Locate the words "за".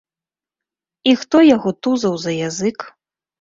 2.25-2.31